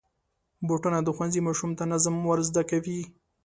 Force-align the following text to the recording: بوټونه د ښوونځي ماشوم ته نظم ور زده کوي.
بوټونه 0.67 0.99
د 1.03 1.07
ښوونځي 1.15 1.39
ماشوم 1.47 1.71
ته 1.77 1.83
نظم 1.91 2.15
ور 2.21 2.39
زده 2.49 2.63
کوي. 2.69 2.99